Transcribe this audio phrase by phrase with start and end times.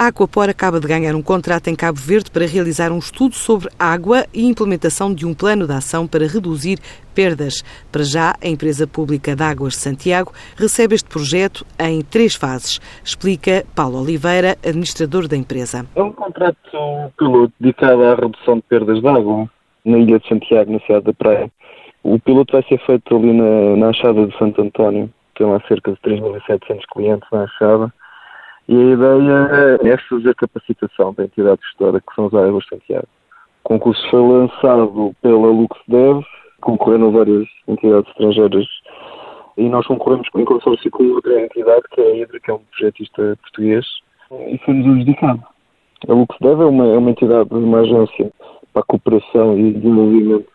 [0.00, 3.68] A Aquapor acaba de ganhar um contrato em Cabo Verde para realizar um estudo sobre
[3.78, 6.78] água e implementação de um plano de ação para reduzir
[7.14, 7.62] perdas.
[7.92, 12.80] Para já, a empresa pública de Águas de Santiago recebe este projeto em três fases.
[13.04, 15.84] Explica Paulo Oliveira, administrador da empresa.
[15.94, 16.56] É um contrato
[17.18, 19.50] piloto dedicado à redução de perdas de água
[19.84, 21.52] na Ilha de Santiago, na cidade da Praia.
[22.02, 25.92] O piloto vai ser feito ali na, na Achada de Santo António, tem lá cerca
[25.92, 27.92] de 3.700 clientes na Achada
[28.70, 33.08] e a ideia é fazer capacitação da entidade gestora, que são as áreas de Santiago.
[33.64, 36.24] O concurso foi lançado pela LuxDev,
[36.60, 38.66] concorreram várias entidades estrangeiras
[39.56, 42.60] e nós concorremos em consórcio com outra entidade, que é a Hidra, que é um
[42.70, 43.84] projetista português,
[44.30, 45.42] e foi-nos adjudicado.
[46.08, 48.30] A LuxDev é uma, é uma entidade, uma agência
[48.72, 50.46] para a cooperação e desenvolvimento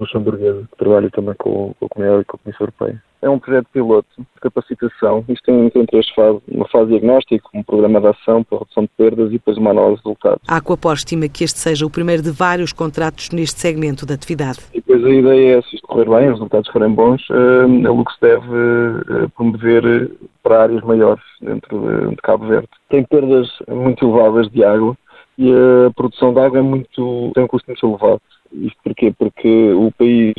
[0.00, 3.02] luxemburguesa, que trabalha também com, com a Comunidade e com a Comissão Europeia.
[3.22, 5.24] É um projeto piloto de capacitação.
[5.28, 6.40] Isto tem, tem três fases.
[6.70, 10.08] Fase diagnóstica, um programa de ação para redução de perdas e depois uma análise de
[10.08, 10.40] resultados.
[10.46, 14.60] A Aquapor estima que este seja o primeiro de vários contratos neste segmento da atividade.
[14.72, 17.90] E depois a ideia é, se isto correr bem, os resultados forem bons, eh, a
[17.90, 20.10] Lux deve eh, promover
[20.42, 22.68] para áreas maiores dentro de Cabo Verde.
[22.88, 24.96] Tem perdas muito elevadas de água
[25.38, 28.20] e a produção de água é muito, tem um custo muito elevado.
[28.52, 29.12] Isto porquê?
[29.16, 30.34] Porque o país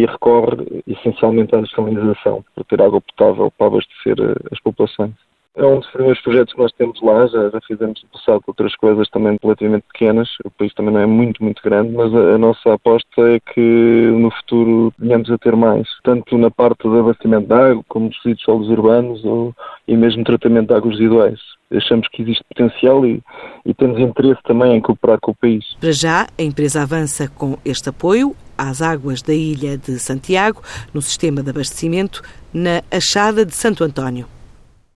[0.00, 5.12] e recorre essencialmente à desalinização para ter água potável para abastecer uh, as populações.
[5.56, 8.74] É um dos primeiros projetos que nós temos lá, já, já fizemos no passado outras
[8.76, 12.38] coisas também relativamente pequenas, o país também não é muito, muito grande, mas a, a
[12.38, 17.48] nossa aposta é que no futuro venhamos a ter mais, tanto na parte do abastecimento
[17.48, 19.52] de água, como dos resíduos solos urbanos ou,
[19.88, 21.40] e mesmo tratamento de águas residuais.
[21.72, 23.20] Achamos que existe potencial e,
[23.66, 25.64] e temos interesse também em cooperar com o país.
[25.80, 30.62] Para já, a empresa avança com este apoio às águas da ilha de Santiago,
[30.92, 32.22] no sistema de abastecimento,
[32.52, 34.26] na Achada de Santo António.